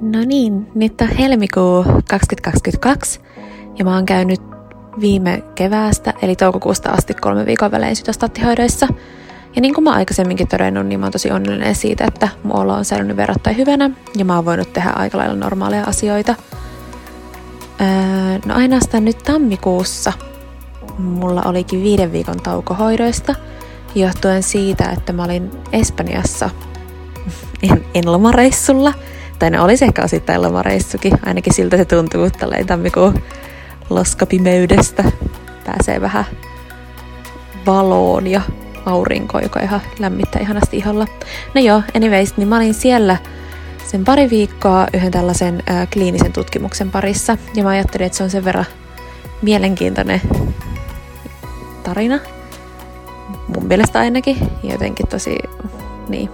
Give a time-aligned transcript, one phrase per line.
[0.00, 3.20] No niin, nyt on helmikuu 2022
[3.78, 4.40] ja mä oon käynyt
[5.00, 8.88] viime keväästä eli toukokuusta asti kolme viikon välein sytostattihoidoissa.
[9.56, 12.74] Ja niin kuin mä aikaisemminkin todennut, niin mä oon tosi onnellinen siitä, että mun olo
[12.74, 16.34] on säilynyt verrattain hyvänä ja mä oon voinut tehdä aika lailla normaaleja asioita.
[17.80, 17.86] Öö,
[18.46, 20.12] no ainoastaan nyt tammikuussa
[20.98, 23.34] mulla olikin viiden viikon tauko hoidoista,
[23.94, 26.50] johtuen siitä, että mä olin Espanjassa
[27.70, 28.92] en, en lomareissulla–
[29.40, 33.22] ne olisi ehkä osittain lomareissukin, ainakin siltä se tuntuu tälleen tammikuun
[33.90, 35.04] loskapimeydestä.
[35.66, 36.24] Pääsee vähän
[37.66, 38.40] valoon ja
[38.86, 41.06] aurinkoon, joka ihan lämmittää ihanasti iholla.
[41.54, 43.16] No joo, anyways, niin mä olin siellä
[43.86, 47.36] sen pari viikkoa yhden tällaisen ää, kliinisen tutkimuksen parissa.
[47.54, 48.66] Ja mä ajattelin, että se on sen verran
[49.42, 50.20] mielenkiintoinen
[51.82, 52.18] tarina.
[53.54, 54.36] Mun mielestä ainakin.
[54.62, 55.38] Jotenkin tosi
[56.08, 56.30] niin,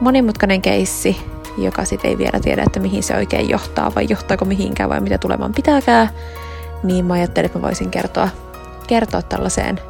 [0.00, 1.16] monimutkainen keissi
[1.56, 5.18] joka sitten ei vielä tiedä, että mihin se oikein johtaa vai johtaako mihinkään vai mitä
[5.18, 6.08] tulemaan pitääkään,
[6.82, 8.28] niin mä ajattelin, että mä voisin kertoa,
[8.86, 9.80] kertoa tällaiseen,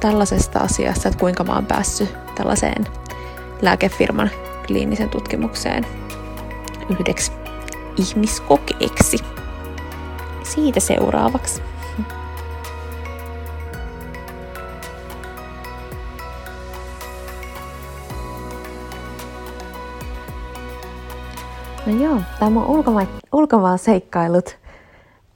[0.00, 2.86] tällaisesta asiasta, että kuinka mä oon päässyt tällaiseen
[3.62, 4.30] lääkefirman
[4.66, 5.86] kliinisen tutkimukseen
[6.90, 7.32] yhdeksi
[7.96, 9.18] ihmiskokeeksi.
[10.42, 11.73] Siitä seuraavaksi.
[21.86, 24.56] No joo, tämä on ulkoma- ulkomaan seikkailut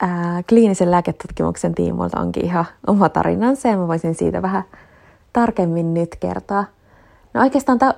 [0.01, 4.63] ää, kliinisen lääketutkimuksen tiimoilta onkin ihan oma tarinansa ja mä voisin siitä vähän
[5.33, 6.65] tarkemmin nyt kertoa.
[7.35, 7.95] No oikeastaan ta-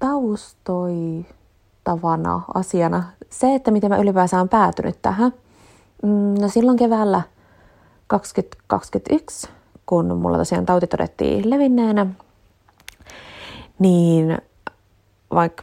[0.00, 5.32] taustoitavana asiana se, että miten mä ylipäänsä on päätynyt tähän.
[6.02, 7.22] Mm, no silloin keväällä
[8.06, 9.48] 2021,
[9.86, 12.06] kun mulla tosiaan tauti todettiin levinneenä,
[13.78, 14.38] niin
[15.34, 15.62] vaikka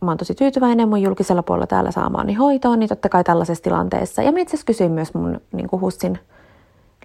[0.00, 4.22] mä oon tosi tyytyväinen mun julkisella puolella täällä saamaani hoitoon, niin totta kai tällaisessa tilanteessa.
[4.22, 6.18] Ja mä itse kysyin myös mun niin kuin HUSin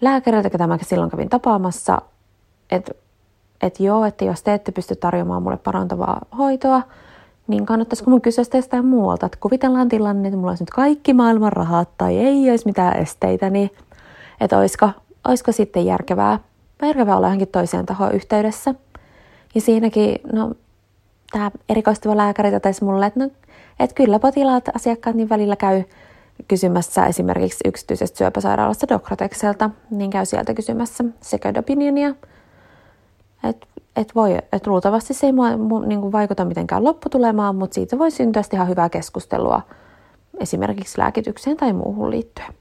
[0.01, 2.01] lääkäriltä, ketä mä silloin kävin tapaamassa,
[2.72, 2.91] että
[3.61, 6.81] et joo, että jos te ette pysty tarjoamaan mulle parantavaa hoitoa,
[7.47, 11.53] niin kannattaisiko mun kysyä sitä muualta, että kuvitellaan tilanne, että mulla olisi nyt kaikki maailman
[11.53, 13.72] rahat tai ei olisi mitään esteitä, niin
[14.41, 14.89] että olisiko,
[15.27, 16.39] olisiko sitten järkevää,
[16.81, 18.75] järkevää olla johonkin toiseen tahoon yhteydessä.
[19.56, 20.51] Ja siinäkin, no
[21.35, 23.29] tämä erikoistuva lääkäri totesi mulle, että, no,
[23.79, 25.84] että kyllä potilaat, asiakkaat niin välillä käy
[26.47, 32.16] kysymässä esimerkiksi yksityisestä syöpäsairaalasta Docrotexelta, niin käy sieltä kysymässä second opinionia.
[33.44, 37.75] Että et voi, et luultavasti se ei mua, mu, niin kuin vaikuta mitenkään lopputulemaan, mutta
[37.75, 39.62] siitä voi syntyä ihan hyvää keskustelua
[40.40, 42.53] esimerkiksi lääkitykseen tai muuhun liittyen.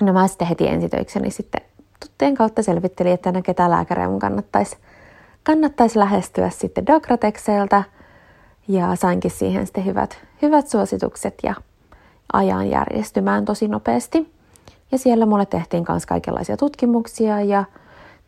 [0.00, 1.60] No mä sitten heti ensitöikseni sitten
[2.00, 4.76] tuttujen kautta selvittelin, että no ketä lääkäriä mun kannattaisi
[5.46, 7.84] kannattaisi lähestyä sitten Docratexelta
[8.68, 11.54] ja sainkin siihen sitten hyvät, hyvät suositukset ja
[12.32, 14.32] ajan järjestymään tosi nopeasti.
[14.92, 17.64] Ja siellä mulle tehtiin myös kaikenlaisia tutkimuksia ja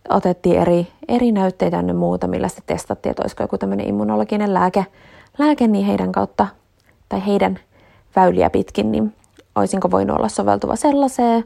[0.09, 4.87] otettiin eri, eri näytteitä ja muuta, millä sitten testattiin, että olisiko joku tämmöinen immunologinen lääke,
[5.39, 6.47] lääke niin heidän kautta
[7.09, 7.59] tai heidän
[8.17, 9.15] väyliä pitkin, niin
[9.55, 11.45] olisinko voinut olla soveltuva sellaiseen,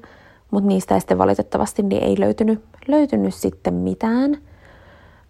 [0.50, 4.36] mutta niistä ei sitten valitettavasti niin ei löytynyt, löytynyt sitten mitään–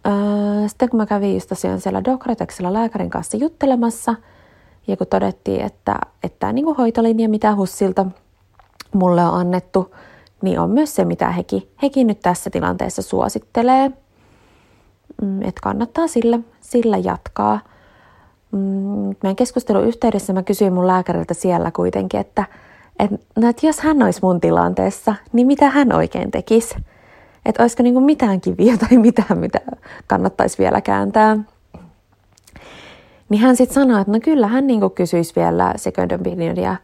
[0.06, 4.14] Öö, sitten kun mä kävin just tosiaan siellä Docratexilla lääkärin kanssa juttelemassa,
[4.86, 8.06] ja kun todettiin, että, että tämä niin hoitolinja, mitä Hussilta
[8.94, 9.94] mulle on annettu,
[10.42, 13.92] niin on myös se, mitä hekin, hekin nyt tässä tilanteessa suosittelee.
[15.22, 17.60] Mm, että kannattaa sillä, sillä jatkaa.
[18.52, 18.58] Mm,
[19.22, 22.44] meidän keskustelun yhteydessä mä kysyin mun lääkäriltä siellä kuitenkin, että,
[22.98, 26.74] että, no, että jos hän olisi mun tilanteessa, niin mitä hän oikein tekisi?
[27.46, 29.60] Että olisiko niin kuin mitään kiviä tai mitään, mitä
[30.06, 31.38] kannattaisi vielä kääntää.
[33.28, 36.76] Niin hän sitten sanoi, että no kyllä hän niin kuin kysyisi vielä second opinionia,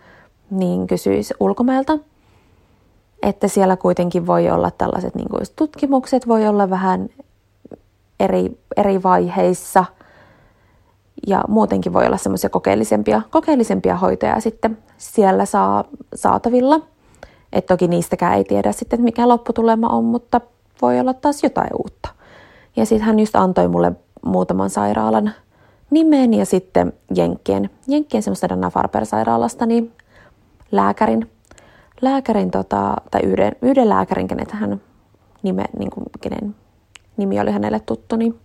[0.50, 1.98] niin kysyisi ulkomailta.
[3.22, 7.08] Että siellä kuitenkin voi olla tällaiset niin kuin tutkimukset, voi olla vähän
[8.20, 9.84] eri, eri vaiheissa
[11.26, 15.84] ja muutenkin voi olla semmoisia kokeellisempia, kokeellisempia hoitoja sitten siellä saa,
[16.14, 16.81] saatavilla–
[17.52, 20.40] et toki niistäkään ei tiedä sitten, mikä lopputulema on, mutta
[20.82, 22.08] voi olla taas jotain uutta.
[22.76, 23.92] Ja sitten hän just antoi mulle
[24.24, 25.32] muutaman sairaalan
[25.90, 29.92] nimen ja sitten Jenkkien, Jenkkien semmoista Dana Farber-sairaalasta, niin
[30.72, 31.30] lääkärin,
[32.00, 34.80] lääkärin tota, tai yhden, yhden lääkärin, kenet hän
[35.42, 36.54] nime, niin kuin, kenen
[37.16, 38.38] nimi oli hänelle tuttu, niin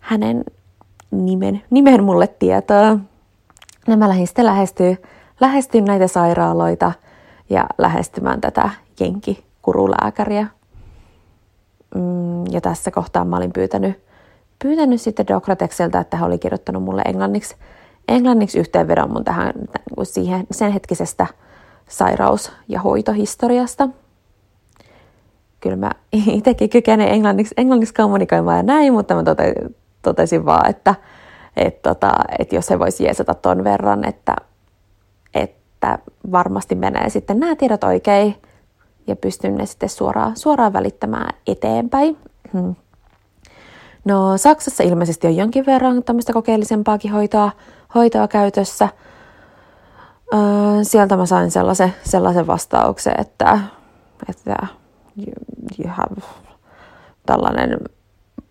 [0.00, 0.44] hänen
[1.10, 2.98] nimen, nimen mulle tietoa.
[3.86, 4.46] Nämä lähdin sitten
[5.40, 6.92] lähestyä näitä sairaaloita–
[7.50, 8.70] ja lähestymään tätä
[9.00, 10.46] jenkikurulääkäriä.
[11.94, 14.00] Mm, ja tässä kohtaa mä olin pyytänyt,
[14.62, 17.56] pyytänyt sitten Docratexelta, että hän oli kirjoittanut mulle englanniksi,
[18.08, 19.52] englanniksi yhteenvedon mun tähän
[19.96, 21.26] niin siihen, sen hetkisestä
[21.88, 23.88] sairaus- ja hoitohistoriasta.
[25.60, 25.90] Kyllä mä
[26.32, 29.54] itsekin kykenen englanniksi, englanniksi kommunikoimaan ja näin, mutta mä tote,
[30.02, 30.94] totesin vaan, että,
[31.56, 34.36] että, tota, että jos he voisi jeesata ton verran, että,
[35.80, 35.98] että
[36.32, 38.36] varmasti menee sitten nämä tiedot oikein
[39.06, 42.18] ja pystyn ne sitten suoraan, suoraan välittämään eteenpäin.
[42.52, 42.74] Hmm.
[44.04, 47.50] No Saksassa ilmeisesti on jonkin verran tämmöistä kokeellisempaakin hoitoa,
[47.94, 48.88] hoitoa käytössä.
[50.34, 50.40] Öö,
[50.82, 53.58] sieltä mä sain sellaisen, sellaisen vastauksen, että,
[54.28, 54.56] että
[55.16, 55.32] you,
[55.78, 56.16] you have
[57.26, 57.78] tällainen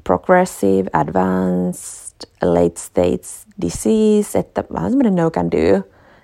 [0.03, 5.83] progressive, advanced, late stage disease, että vähän semmoinen no can do,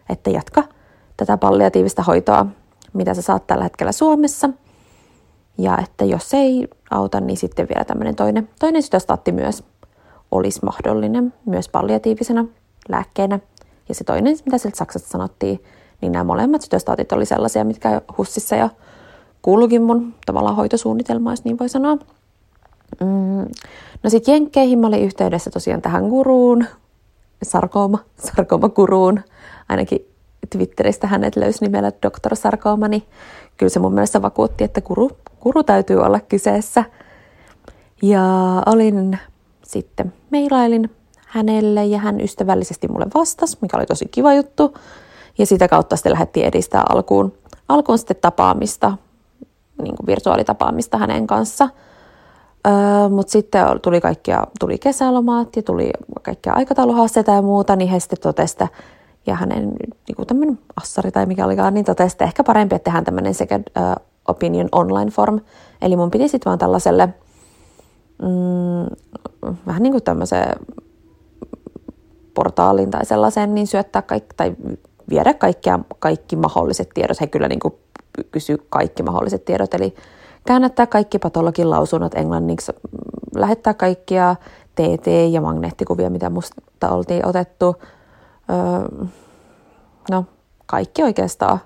[0.09, 0.63] että jatka
[1.17, 2.45] tätä palliatiivista hoitoa,
[2.93, 4.49] mitä sä saat tällä hetkellä Suomessa.
[5.57, 9.63] Ja että jos ei auta, niin sitten vielä tämmöinen toinen, toinen sytostaatti myös
[10.31, 12.45] olisi mahdollinen, myös palliatiivisena
[12.89, 13.39] lääkkeenä.
[13.89, 15.63] Ja se toinen, mitä sieltä Saksasta sanottiin,
[16.01, 18.69] niin nämä molemmat sytostaatit oli sellaisia, mitkä hussissa jo
[19.41, 21.95] kuulukin mun tavallaan hoitosuunnitelma, jos niin voi sanoa.
[22.99, 23.45] Mm.
[24.03, 26.65] No sitten Jenkkeihin mä olin yhteydessä tosiaan tähän guruun,
[27.43, 29.19] sarkooma, sarkooma-guruun.
[29.69, 30.14] Ainakin
[30.49, 32.35] Twitteristä hänet löysi nimellä Dr.
[32.35, 33.03] Sarkooma, niin
[33.57, 35.11] kyllä se mun mielestä vakuutti, että guru,
[35.41, 36.83] guru täytyy olla kyseessä.
[38.01, 38.23] Ja
[38.65, 39.19] olin
[39.63, 40.91] sitten, meilailin
[41.27, 44.73] hänelle ja hän ystävällisesti mulle vastasi, mikä oli tosi kiva juttu.
[45.37, 47.33] Ja sitä kautta sitten lähdettiin edistää alkuun,
[47.69, 48.97] alkuun sitten tapaamista,
[49.81, 51.69] niin kuin virtuaalitapaamista hänen kanssa.
[52.67, 55.91] Öö, Mutta sitten tuli kaikkia, tuli kesälomaat ja tuli
[56.21, 58.69] kaikkia aikatauluhaasteita ja muuta, niin he sitten totesivat,
[59.27, 59.73] ja hänen
[60.07, 63.33] niin kuin tämmöinen assari tai mikä olikaan, niin totesi, että ehkä parempi, että tehdään tämmöinen
[63.33, 65.39] second uh, opinion online form.
[65.81, 67.09] Eli mun piti sitten vaan tällaiselle
[68.21, 68.95] mm,
[69.67, 70.55] vähän niin kuin tämmöiseen
[72.33, 74.55] portaalin tai sellaisen, niin syöttää kaikki, tai
[75.09, 77.21] viedä kaikkia, kaikki mahdolliset tiedot.
[77.21, 77.73] He kyllä niin kuin
[78.31, 79.95] kysy kaikki mahdolliset tiedot, eli
[80.47, 82.71] käännättää kaikki patologin lausunnot englanniksi,
[83.35, 84.35] lähettää kaikkia
[84.75, 87.75] TT- ja magneettikuvia, mitä musta oltiin otettu.
[88.49, 89.07] Öö,
[90.11, 90.25] no,
[90.65, 91.59] kaikki oikeastaan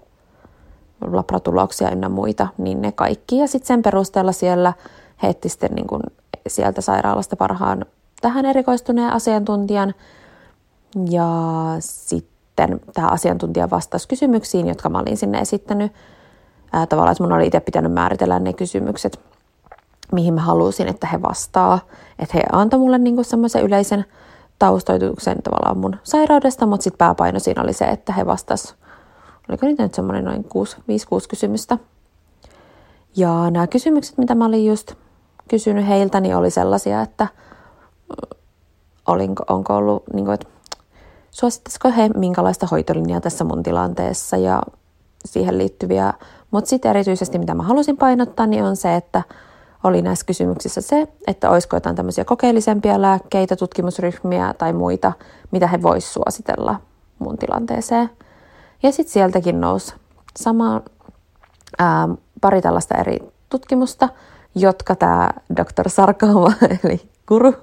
[1.01, 3.37] labratuloksia ynnä muita, niin ne kaikki.
[3.37, 4.73] Ja sitten sen perusteella siellä
[5.23, 6.01] heitti sitten niin kuin
[6.47, 7.85] sieltä sairaalasta parhaan
[8.21, 9.93] tähän erikoistuneen asiantuntijan.
[11.09, 11.27] Ja
[11.79, 15.91] sitten tämä asiantuntija vastasi kysymyksiin, jotka mä olin sinne esittänyt.
[16.73, 19.19] Ää, tavallaan, että mun oli itse pitänyt määritellä ne kysymykset,
[20.11, 21.79] mihin mä halusin, että he vastaa.
[22.19, 24.05] Että he antoivat mulle niin semmoisen yleisen
[24.59, 28.75] taustoituksen tavallaan mun sairaudesta, mutta sitten pääpaino siinä oli se, että he vastas,
[29.49, 30.47] oliko niitä nyt semmoinen noin 5-6
[31.29, 31.77] kysymystä.
[33.15, 34.93] Ja nämä kysymykset, mitä mä olin just
[35.47, 37.27] kysynyt heiltä, niin oli sellaisia, että
[39.07, 40.47] olinko, onko ollut, niin kuin, että
[41.31, 44.61] suosittaisiko he minkälaista hoitolinjaa tässä mun tilanteessa ja
[45.25, 46.13] siihen liittyviä.
[46.51, 49.23] Mutta sitten erityisesti, mitä mä halusin painottaa, niin on se, että
[49.83, 55.13] oli näissä kysymyksissä se, että olisiko jotain tämmöisiä kokeellisempia lääkkeitä, tutkimusryhmiä tai muita,
[55.51, 56.81] mitä he voisivat suositella
[57.19, 58.09] mun tilanteeseen.
[58.83, 59.93] Ja sitten sieltäkin nousi
[60.37, 60.81] sama
[61.79, 62.09] ää,
[62.41, 64.09] pari tällaista eri tutkimusta,
[64.55, 65.89] jotka tämä Dr.
[65.89, 66.53] Sarkova,
[66.83, 67.53] eli guru,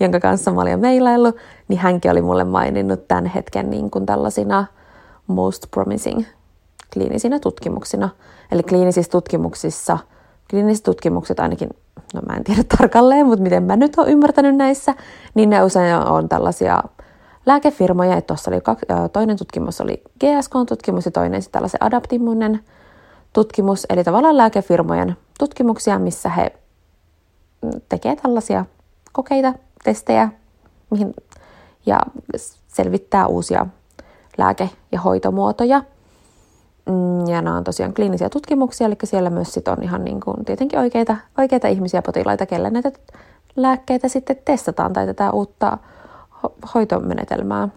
[0.00, 1.36] jonka kanssa mä olin meilaillut,
[1.68, 4.66] niin hänkin oli mulle maininnut tämän hetken niin kuin tällaisina
[5.26, 6.24] most promising
[6.92, 8.08] kliinisinä tutkimuksina.
[8.52, 9.98] Eli kliinisissä tutkimuksissa–
[10.50, 11.68] kliiniset tutkimukset ainakin,
[12.14, 14.94] no mä en tiedä tarkalleen, mutta miten mä nyt oon ymmärtänyt näissä,
[15.34, 16.82] niin ne usein on tällaisia
[17.46, 22.60] lääkefirmoja, että tuossa oli kaksi, toinen tutkimus oli GSK-tutkimus ja toinen sitten tällaisen adaptimmuinen
[23.32, 26.52] tutkimus, eli tavallaan lääkefirmojen tutkimuksia, missä he
[27.88, 28.64] tekee tällaisia
[29.12, 30.28] kokeita, testejä,
[30.90, 31.14] mihin,
[31.86, 32.00] ja
[32.68, 33.66] selvittää uusia
[34.38, 35.82] lääke- ja hoitomuotoja.
[36.86, 40.44] Mm, ja nämä on tosiaan kliinisiä tutkimuksia, eli siellä myös sit on ihan niin kuin
[40.44, 42.92] tietenkin oikeita, oikeita ihmisiä, potilaita, kelle näitä
[43.56, 45.78] lääkkeitä sitten testataan tai tätä uutta
[46.30, 47.68] ho- hoitomenetelmää,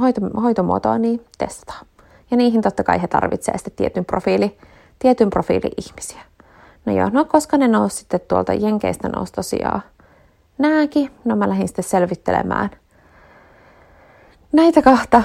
[0.00, 1.86] hoito, hoitomuotoa niin testataan.
[2.30, 4.58] Ja niihin totta kai he tarvitsevat sitten tietyn profiili,
[4.98, 6.20] tietyn profiili ihmisiä.
[6.86, 9.82] No joo, no koska ne nousi sitten tuolta Jenkeistä nousi tosiaan
[10.58, 12.70] nääkin, no mä lähdin sitten selvittelemään
[14.52, 15.22] näitä kahta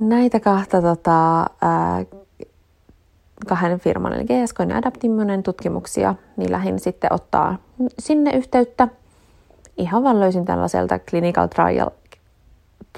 [0.00, 2.04] näitä kahta tota, ää,
[3.46, 7.58] kahden firman, eli GSK ja Adaptimmonen tutkimuksia, niin lähdin sitten ottaa
[7.98, 8.88] sinne yhteyttä.
[9.76, 11.90] Ihan vaan löysin tällaiselta Clinical Trial,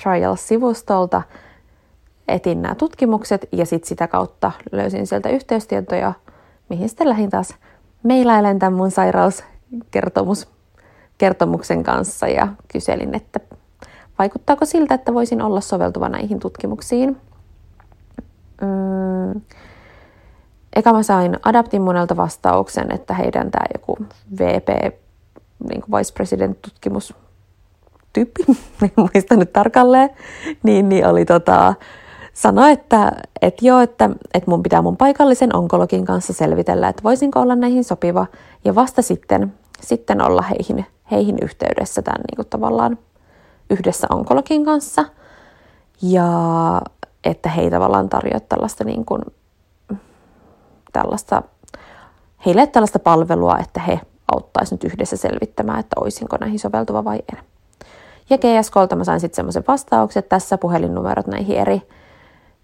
[0.02, 1.22] Trial-sivustolta,
[2.28, 6.12] etin nämä tutkimukset ja sitten sitä kautta löysin sieltä yhteystietoja,
[6.68, 7.54] mihin sitten lähdin taas
[8.02, 10.48] meilailen tämän mun sairauskertomus
[11.18, 13.40] kertomuksen kanssa ja kyselin, että
[14.18, 17.16] vaikuttaako siltä, että voisin olla soveltuva näihin tutkimuksiin.
[18.60, 19.40] Mm.
[20.76, 23.96] Eka mä sain Adaptimmunelta vastauksen, että heidän tämä joku
[24.38, 24.68] VP,
[25.68, 27.14] niin kuin Vice President tutkimus
[28.12, 28.44] tyyppi,
[28.82, 30.10] en muista nyt tarkalleen,
[30.62, 31.74] niin, niin oli tota,
[32.32, 37.40] sanoi, että, että joo, että, että mun pitää mun paikallisen onkologin kanssa selvitellä, että voisinko
[37.40, 38.26] olla näihin sopiva
[38.64, 42.98] ja vasta sitten, sitten olla heihin, heihin yhteydessä tämän niin kuin tavallaan
[43.70, 45.04] yhdessä onkologin kanssa
[46.02, 46.28] ja
[47.24, 49.22] että he tavallaan tarjoavat tällaista, niin kuin,
[50.92, 51.42] tällaista,
[52.46, 54.00] heille tällaista palvelua, että he
[54.34, 57.38] auttaisivat nyt yhdessä selvittämään, että olisinko näihin soveltuva vai en.
[58.30, 61.82] Ja GSKlta mä sain sitten semmoisen vastauksen, että tässä puhelinnumerot näihin eri,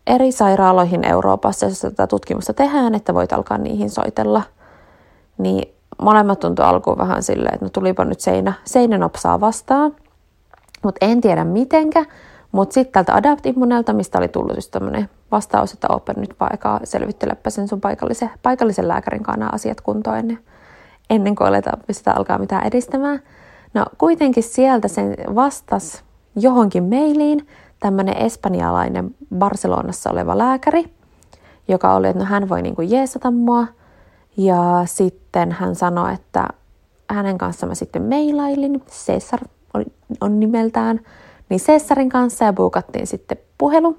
[0.06, 4.42] eri sairaaloihin Euroopassa, jossa tätä tutkimusta tehdään, että voit alkaa niihin soitella.
[5.38, 9.96] Niin molemmat tuntui alkuun vähän silleen, että no tulipa nyt seinä, seinä nopsaa vastaan.
[10.82, 12.04] Mutta en tiedä mitenkä.
[12.52, 13.44] Mutta sitten tältä Adapt
[13.92, 18.88] mistä oli tullut just tämmöinen vastaus, että open nyt vaikka selvittelepä sen sun paikallisen, paikallisen
[18.88, 20.38] lääkärin kanssa asiat kuntoon ennen,
[21.10, 23.20] ennen kuin aletaan sitä alkaa mitään edistämään.
[23.74, 26.02] No kuitenkin sieltä sen vastas
[26.36, 27.46] johonkin mailiin
[27.80, 30.84] tämmöinen espanjalainen Barcelonassa oleva lääkäri,
[31.68, 33.66] joka oli, että no hän voi niin kuin jeesata mua.
[34.36, 36.48] Ja sitten hän sanoi, että
[37.10, 39.40] hänen kanssa mä sitten mailailin, Cesar
[40.20, 41.00] on nimeltään,
[41.48, 43.96] niin Cessarin kanssa ja buukattiin sitten puhelu.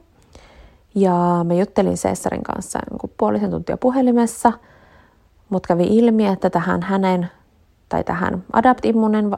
[0.95, 4.53] Ja mä juttelin Cessarin kanssa niin puolisen tuntia puhelimessa,
[5.49, 7.29] mutta kävi ilmi, että tähän hänen
[7.89, 9.31] tai tähän Adaptimmunen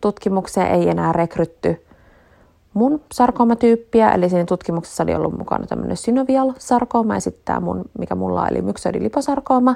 [0.00, 1.86] tutkimukseen ei enää rekrytty
[2.74, 8.14] mun sarkoomatyyppiä, eli siinä tutkimuksessa oli ollut mukana tämmöinen synovial-sarkooma ja sitten tämä mun, mikä
[8.14, 9.74] mulla oli myksodiliposarkooma,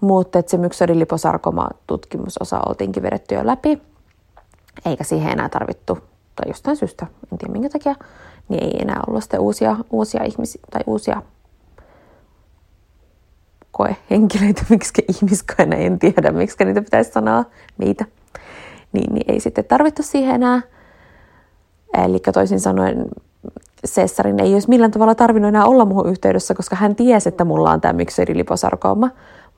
[0.00, 3.82] mutta se myksodiliposarkooma-tutkimusosa oltiinkin vedetty jo läpi,
[4.86, 5.98] eikä siihen enää tarvittu,
[6.36, 7.94] tai jostain syystä, en tiedä minkä takia,
[8.48, 11.22] niin ei enää ollut sitten uusia, uusia ihmisiä tai uusia
[13.70, 17.44] koehenkilöitä, miksi ihmiskoena, en tiedä, miksi niitä pitäisi sanoa,
[17.78, 18.04] meitä
[18.92, 20.62] niin, niin ei sitten tarvittu siihen enää.
[22.04, 23.06] Eli toisin sanoen
[23.86, 27.70] Cessarin ei olisi millään tavalla tarvinnut enää olla muuhun yhteydessä, koska hän tiesi, että mulla
[27.70, 29.10] on tämä myksydiliposarkooma.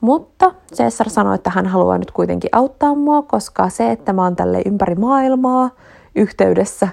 [0.04, 4.37] Mutta Cesar sanoi, että hän haluaa nyt kuitenkin auttaa mua, koska se, että mä oon
[4.37, 5.70] tälle ympäri maailmaa
[6.14, 6.88] yhteydessä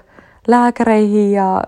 [0.48, 1.64] lääkäreihin ja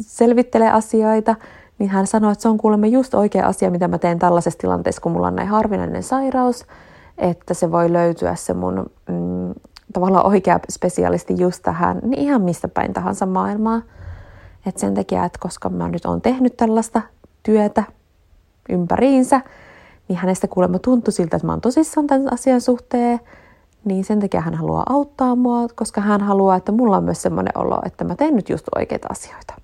[0.00, 1.34] selvittelee asioita,
[1.78, 5.00] niin hän sanoi, että se on kuulemma just oikea asia, mitä mä teen tällaisessa tilanteessa,
[5.00, 6.64] kun mulla on näin harvinainen sairaus–
[7.18, 9.54] että se voi löytyä se mun mm,
[9.92, 13.82] tavallaan oikea spesialisti just tähän, niin ihan mistä päin tahansa maailmaa.
[14.66, 17.02] Et sen takia, että koska mä nyt on tehnyt tällaista
[17.42, 17.84] työtä
[18.68, 19.40] ympäriinsä,
[20.08, 23.20] niin hänestä kuulemma tuntui siltä, että mä oon tosissaan tämän asian suhteen,
[23.84, 27.58] niin sen takia hän haluaa auttaa mua, koska hän haluaa, että mulla on myös semmoinen
[27.58, 29.54] olo, että mä teen nyt just oikeita asioita.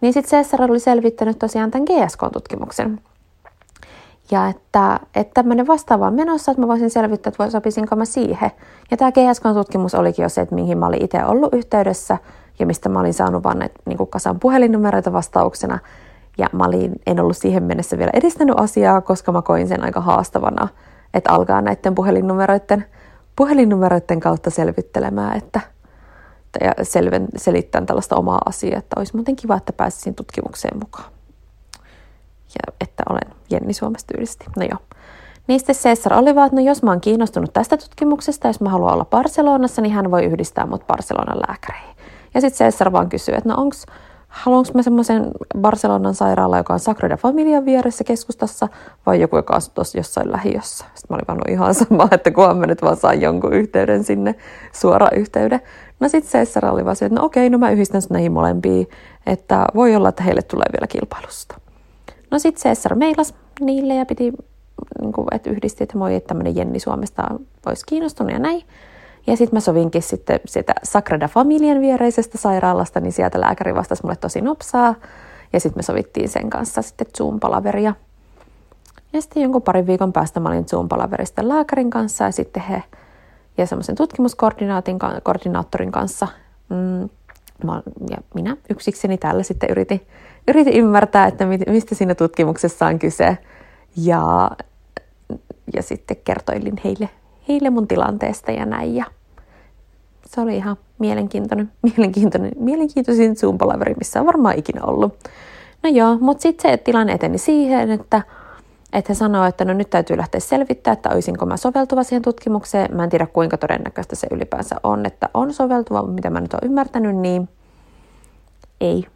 [0.00, 3.00] Niin sitten Cesar oli selvittänyt tosiaan tämän GSK-tutkimuksen.
[4.30, 8.50] Ja että, että tämmöinen vastaava on menossa, että mä voisin selvittää, että sopisinko mä siihen.
[8.90, 12.18] Ja tämä GSK-tutkimus olikin jo se, että mihin mä olin itse ollut yhteydessä
[12.58, 15.78] ja mistä mä olin saanut vaan näitä niin kasan puhelinnumeroita vastauksena.
[16.38, 20.00] Ja mä olin, en ollut siihen mennessä vielä edistänyt asiaa, koska mä koin sen aika
[20.00, 20.68] haastavana,
[21.14, 22.84] että alkaa näiden puhelinnumeroiden,
[23.36, 25.60] puhelinnumeroiden kautta selvittelemään, että
[26.60, 31.10] ja selven, selittämään tällaista omaa asiaa, että olisi muuten kiva, että pääsisin tutkimukseen mukaan
[32.54, 34.44] ja että olen Jenni Suomesta tyylisesti.
[34.56, 34.78] No joo.
[35.46, 38.68] Niin sitten Cesar oli vaan, että no jos mä oon kiinnostunut tästä tutkimuksesta, jos mä
[38.68, 41.96] haluan olla Barcelonassa, niin hän voi yhdistää mut Barcelonan lääkäreihin.
[42.34, 43.86] Ja sitten Cesar vaan kysyy, että no onks,
[44.38, 48.68] haluanko mä semmoisen Barcelonan sairaala, joka on Sagrada Familian vieressä keskustassa,
[49.06, 50.84] vai joku, joka asuu tuossa jossain lähiössä.
[50.94, 54.04] Sitten mä olin vaan no ihan sama, että kunhan mä nyt vaan saan jonkun yhteyden
[54.04, 54.34] sinne,
[54.72, 55.60] suora yhteyden.
[56.00, 58.88] No sitten Cesar oli vaan se, että no okei, no mä yhdistän näihin molempiin,
[59.26, 61.60] että voi olla, että heille tulee vielä kilpailusta.
[62.30, 64.32] No sitten Cesar meilas niille ja piti,
[65.00, 67.22] niin kuin, että yhdisti, että moi, että tämmöinen Jenni Suomesta
[67.66, 68.62] olisi kiinnostunut ja näin.
[69.26, 74.16] Ja sitten mä sovinkin sitten sitä Sagrada Familien viereisestä sairaalasta, niin sieltä lääkäri vastasi mulle
[74.16, 74.94] tosi nopsaa.
[75.52, 77.94] Ja sitten me sovittiin sen kanssa sitten Zoom-palaveria.
[79.12, 82.82] Ja sitten jonkun parin viikon päästä mä olin Zoom-palaverista lääkärin kanssa ja sitten he
[83.58, 86.28] ja semmoisen tutkimuskoordinaattorin kanssa.
[86.68, 87.08] Mm,
[87.64, 90.00] mä, ja minä yksikseni täällä sitten yritin
[90.48, 93.38] yritin ymmärtää, että mistä siinä tutkimuksessa on kyse.
[93.96, 94.50] Ja,
[95.74, 97.08] ja sitten kertoilin heille,
[97.48, 98.94] heille mun tilanteesta ja näin.
[98.94, 99.04] Ja
[100.26, 105.18] se oli ihan mielenkiintoinen, mielenkiintoinen, mielenkiintoisin Zoom-palaveri, missä on varmaan ikinä ollut.
[105.82, 108.22] No joo, mutta sitten se tilanne eteni siihen, että
[108.92, 112.96] että he sanoo, että no nyt täytyy lähteä selvittää, että olisinko mä soveltuva siihen tutkimukseen.
[112.96, 116.64] Mä en tiedä kuinka todennäköistä se ylipäänsä on, että on soveltuva, mitä mä nyt olen
[116.64, 117.48] ymmärtänyt, niin
[118.80, 119.06] ei.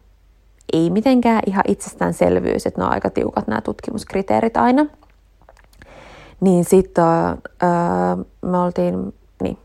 [0.73, 4.85] Ei mitenkään ihan itsestäänselvyys, että ne on aika tiukat nämä tutkimuskriteerit aina.
[6.43, 9.57] Niin sitten öö, me oltiin, niin.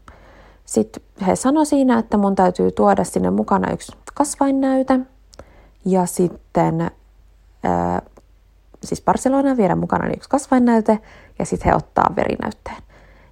[0.65, 5.01] Sitten he sanoi siinä, että mun täytyy tuoda sinne mukana yksi kasvainnäyte
[5.85, 6.81] ja sitten
[7.65, 8.09] öö,
[8.85, 10.99] siis Barcelonaan viedä mukana yksi kasvainnäyte
[11.39, 12.83] ja sitten he ottaa verinäytteen.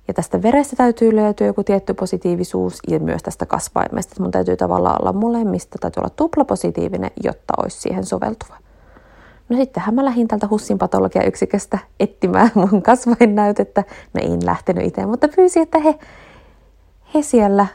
[0.09, 4.23] Ja tästä verestä täytyy löytyä joku tietty positiivisuus ja myös tästä kasvaimesta.
[4.23, 8.57] Mun täytyy tavallaan olla molemmista, täytyy olla tuplapositiivinen, jotta olisi siihen soveltuva.
[9.49, 13.85] No sittenhän mä lähdin tältä Hussin patologiayksiköstä etsimään mun kasvainnäytettä.
[14.15, 15.99] No en lähtenyt itse, mutta pyysin, että he,
[17.15, 17.67] he siellä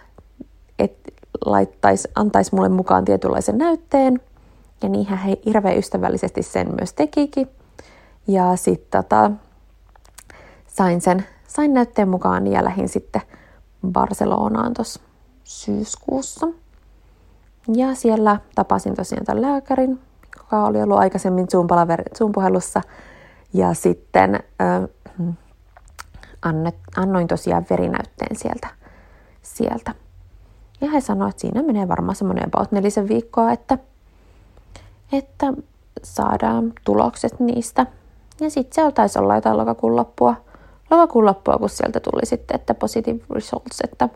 [0.80, 0.98] et,
[1.46, 4.22] laittaisi, antaisi mulle mukaan tietynlaisen näytteen.
[4.84, 7.48] Ja niinhän he hirveän ystävällisesti sen myös tekikin.
[8.28, 9.32] Ja sitten tota,
[10.68, 13.22] sain sen sain näytteen mukaan ja lähdin sitten
[13.88, 15.01] Barcelonaan tuossa
[15.44, 16.48] syyskuussa.
[17.75, 20.00] Ja siellä tapasin tosiaan tämän lääkärin,
[20.51, 21.48] joka oli ollut aikaisemmin
[22.17, 22.81] Zoom-puhelussa.
[23.53, 24.89] Ja sitten äh,
[26.41, 28.67] annet, annoin tosiaan verinäytteen sieltä.
[29.41, 29.93] sieltä.
[30.81, 33.77] Ja he sanoivat, että siinä menee varmaan semmoinen about nelisen viikkoa, että,
[35.13, 35.53] että
[36.03, 37.86] saadaan tulokset niistä
[38.39, 40.36] ja sitten se taisi olla jotain lokakuun loppua,
[40.91, 44.10] lokakuun loppua, kun sieltä tuli sitten, että positive results, että,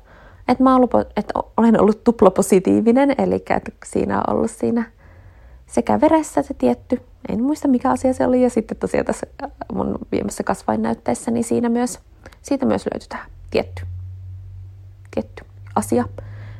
[0.48, 4.95] että, mä ollut, että olen ollut tuplapositiivinen, eli että siinä on ollut siinä
[5.76, 9.28] sekä veressä se tietty, en muista mikä asia se oli, ja sitten tosiaan tässä
[9.74, 12.00] mun viemässä kasvainnäytteessä, niin siinä myös,
[12.42, 13.84] siitä myös löytyi tämä tietty,
[15.12, 16.06] tietty asia,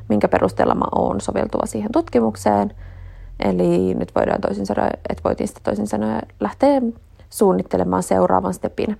[0.08, 2.74] minkä perusteella mä oon soveltuva siihen tutkimukseen.
[3.40, 6.82] Eli nyt voidaan toisin sanoen, että voitiin sitten toisin sanoen lähteä
[7.30, 8.98] suunnittelemaan seuraavan stepin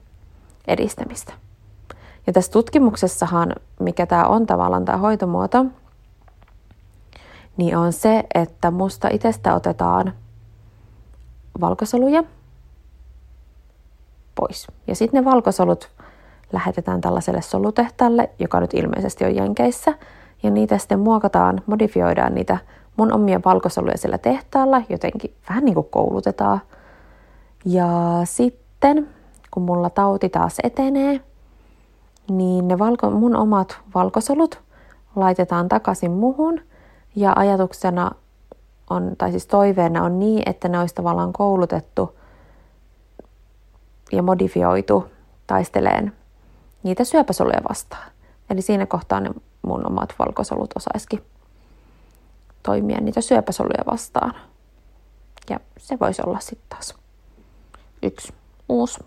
[0.68, 1.32] edistämistä.
[2.26, 5.66] Ja tässä tutkimuksessahan, mikä tämä on tavallaan tämä hoitomuoto,
[7.56, 10.12] niin on se, että musta itsestä otetaan
[11.60, 12.24] valkosoluja
[14.34, 14.66] pois.
[14.86, 15.90] Ja sitten ne valkosolut
[16.52, 19.94] lähetetään tällaiselle solutehtaalle, joka nyt ilmeisesti on Jenkeissä,
[20.42, 22.58] ja niitä sitten muokataan, modifioidaan niitä
[22.96, 26.60] mun omia valkosoluja sillä tehtaalla, jotenkin vähän niin kuin koulutetaan–
[27.66, 29.08] ja sitten,
[29.50, 31.20] kun mulla tauti taas etenee,
[32.30, 34.60] niin ne valko, mun omat valkosolut
[35.16, 36.60] laitetaan takaisin muhun.
[37.16, 38.10] Ja ajatuksena
[38.90, 42.18] on, tai siis toiveena on niin, että ne olisi tavallaan koulutettu
[44.12, 45.06] ja modifioitu
[45.46, 46.12] taisteleen
[46.82, 48.10] niitä syöpäsoluja vastaan.
[48.50, 49.30] Eli siinä kohtaa ne
[49.62, 51.22] mun omat valkosolut osaisikin
[52.62, 54.34] toimia niitä syöpäsoluja vastaan.
[55.50, 56.94] Ja se voisi olla sitten taas
[58.02, 58.34] yksi
[58.68, 59.00] uusi,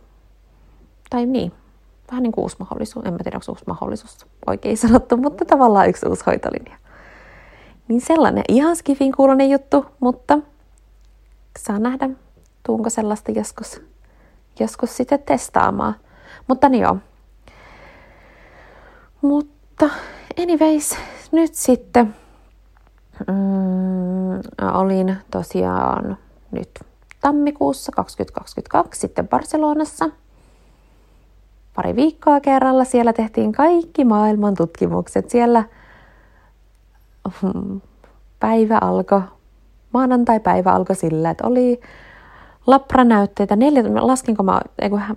[1.09, 1.51] tai niin,
[2.11, 5.89] vähän niin kuin uusi mahdollisuus, en mä tiedä, onko uusi mahdollisuus oikein sanottu, mutta tavallaan
[5.89, 6.78] yksi uusi hoitolinja.
[7.89, 10.39] Niin sellainen ihan skifin kuulonen juttu, mutta
[11.59, 12.09] saa nähdä,
[12.65, 13.81] tuunko sellaista joskus,
[14.59, 15.95] joskus sitten testaamaan.
[16.47, 16.97] Mutta niin joo.
[19.21, 19.89] Mutta
[20.39, 20.95] anyways,
[21.31, 22.15] nyt sitten
[23.27, 24.39] mm,
[24.73, 26.17] olin tosiaan
[26.51, 26.69] nyt
[27.21, 30.09] tammikuussa 2022 sitten Barcelonassa.
[31.75, 35.29] Pari viikkoa kerralla siellä tehtiin kaikki maailman tutkimukset.
[35.29, 35.63] Siellä
[38.39, 39.21] päivä alkoi,
[39.93, 41.79] maanantai-päivä alkoi sillä, että oli
[42.67, 44.61] lapranäytteitä, neljä, laskinko mä,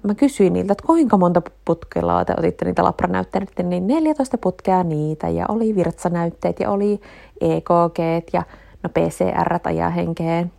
[0.03, 5.29] mä kysyin niiltä, että kuinka monta putkella te otitte niitä lapranäytteitä, niin 14 putkea niitä,
[5.29, 7.01] ja oli virtsanäytteet, ja oli
[7.41, 7.99] EKG,
[8.33, 8.43] ja
[8.83, 10.53] no PCR ajahenkeen,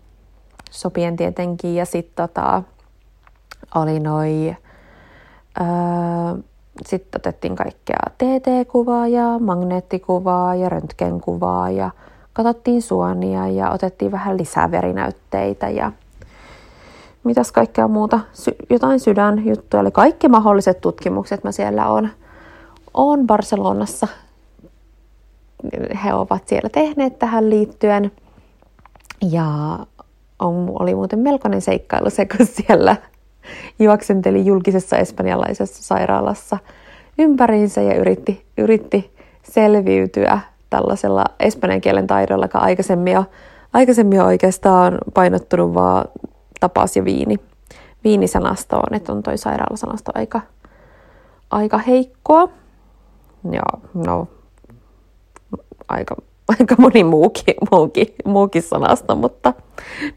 [0.72, 1.76] sopien tietenkin.
[1.76, 2.64] Ja sitten tota,
[3.76, 4.56] oli noi,
[5.62, 6.44] öö,
[6.86, 11.92] sitten otettiin kaikkea TT-kuvaa ja magneettikuvaa ja röntgenkuvaa ja
[12.34, 15.92] katsottiin suonia ja otettiin vähän lisää verinäytteitä ja
[17.24, 22.10] mitäs kaikkea muuta, Sy- jotain sydänjuttuja, eli kaikki mahdolliset tutkimukset mä siellä on,
[22.94, 24.08] on Barcelonassa.
[26.04, 28.12] He ovat siellä tehneet tähän liittyen.
[29.32, 29.80] Ja
[30.40, 32.96] on, oli muuten melkoinen seikkailu se, kun siellä
[33.80, 36.58] juoksenteli julkisessa espanjalaisessa sairaalassa
[37.18, 43.26] ympäriinsä ja yritti, yritti selviytyä tällaisella espanjan kielen taidolla, joka aikaisemmin, jo,
[43.74, 46.06] aikaisemmin jo oikeastaan painottunut vaan
[46.60, 47.36] tapas ja viini.
[48.04, 50.42] Viinisanastoon, että on toi sairaalasanasto aika,
[51.52, 52.50] aika heikkoa.
[53.52, 53.62] Ja
[53.94, 54.28] no,
[55.88, 56.16] aika
[56.60, 59.54] aika moni muukin, muukin, muukin sanasta, mutta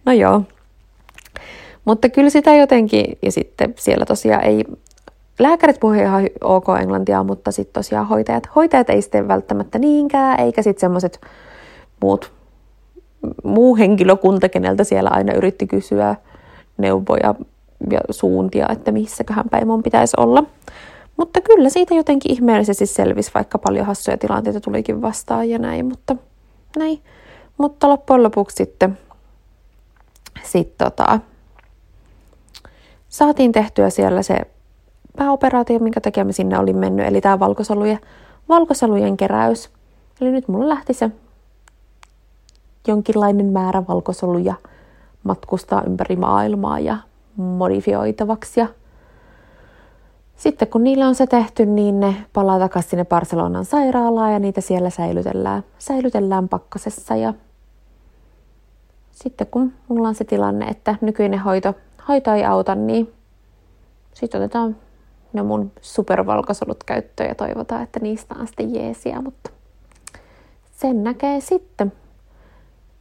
[0.05, 0.43] no joo.
[1.87, 4.65] Mutta kyllä sitä jotenkin, ja sitten siellä tosiaan ei,
[5.39, 10.63] lääkärit puhuivat ihan ok englantia, mutta sitten tosiaan hoitajat, hoitajat ei sitten välttämättä niinkään, eikä
[10.63, 11.21] sitten semmoiset
[12.03, 12.33] muut,
[13.45, 16.17] muu henkilökunta, keneltä siellä aina yritti kysyä
[16.79, 17.35] neuvoja
[17.91, 20.45] ja suuntia, että missäköhän päin mun pitäisi olla.
[21.17, 26.17] Mutta kyllä siitä jotenkin ihmeellisesti selvisi, vaikka paljon hassuja tilanteita tulikin vastaan ja näin, mutta
[26.79, 27.01] näin.
[27.59, 28.99] Mutta loppujen lopuksi sitten
[30.43, 31.21] sit tota,
[33.17, 34.41] saatiin tehtyä siellä se
[35.17, 37.99] pääoperaatio, minkä takia me sinne olin mennyt, eli tämä valkosolujen,
[38.49, 39.71] valkosolujen keräys.
[40.21, 41.11] Eli nyt mulla lähti se
[42.89, 44.55] jonkinlainen määrä valkosoluja
[45.23, 46.97] matkustaa ympäri maailmaa ja
[47.37, 48.61] modifioitavaksi.
[48.61, 48.67] Ja
[50.37, 54.61] sitten kun niillä on se tehty, niin ne palaa takaisin sinne Barcelonan sairaalaan ja niitä
[54.61, 57.17] siellä säilytellään, säilytellään pakkasessa.
[57.17, 57.35] Ja
[59.13, 61.75] sitten kun mulla on se tilanne, että nykyinen hoito,
[62.09, 63.13] hoito ei auta, niin
[64.15, 64.77] sitten otetaan
[65.33, 69.51] ne mun supervalkosolut käyttöön ja toivotaan, että niistä on sitten jeesiä, mutta
[70.73, 71.93] sen näkee sitten,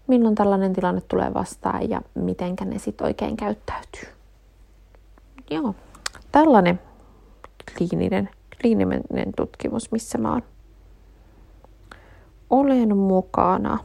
[0.08, 4.10] milloin tällainen tilanne tulee vastaan ja mitenkä ne sitten oikein käyttäytyy.
[5.52, 5.76] Joo,
[6.32, 6.80] tällainen
[7.78, 8.30] kliininen,
[8.62, 10.42] kliininen tutkimus, missä mä oon.
[12.50, 13.78] olen mukana.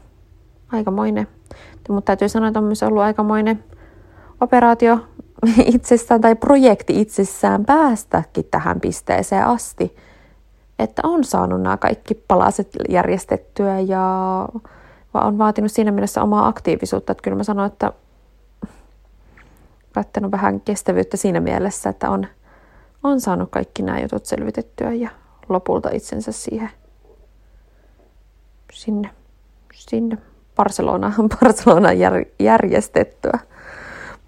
[0.71, 1.27] Aikamoinen.
[1.89, 3.63] Mutta täytyy sanoa, että on myös ollut aikamoinen
[4.41, 4.99] operaatio
[5.75, 9.95] itsessään tai projekti itsessään päästäkin tähän pisteeseen asti,
[10.79, 14.01] että on saanut nämä kaikki palaset järjestettyä ja
[15.13, 17.11] on vaatinut siinä mielessä omaa aktiivisuutta.
[17.11, 17.93] Että kyllä mä sanoin, että
[19.93, 22.27] kattanut vähän kestävyyttä siinä mielessä, että on,
[23.03, 25.09] on saanut kaikki nämä jutut selvitettyä ja
[25.49, 26.69] lopulta itsensä siihen
[28.73, 29.09] sinne,
[29.73, 30.17] sinne
[30.55, 33.39] Barcelona, Barcelona jär, järjestettyä.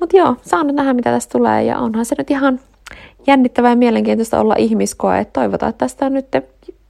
[0.03, 2.59] Mutta joo, saan nyt nähdä mitä tästä tulee ja onhan se nyt ihan
[3.27, 5.19] jännittävää ja mielenkiintoista olla ihmiskoe.
[5.19, 6.27] Et toivotaan, että tästä on nyt,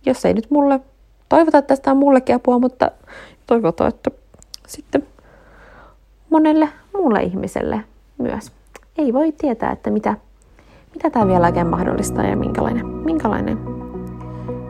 [0.06, 0.80] jos ei nyt mulle,
[1.30, 2.92] toivotaan, että tästä on mullekin apua, mutta
[3.48, 4.12] toivotaan, että
[4.68, 5.08] sitten
[6.30, 7.82] monelle muulle ihmiselle
[8.18, 8.52] myös.
[8.98, 10.16] Ei voi tietää, että mitä,
[10.94, 13.60] mitä tämä vielä oikein mahdollistaa ja minkälainen, minkälainen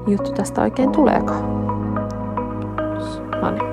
[0.07, 1.63] juttu tästä oikein tuleekaan.
[3.41, 3.72] No niin.